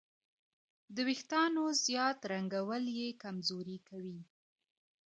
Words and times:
د 0.95 0.97
وېښتیانو 1.07 1.63
زیات 1.85 2.19
رنګول 2.31 2.83
یې 2.99 3.07
کمزوري 3.23 3.77
کوي. 3.87 4.19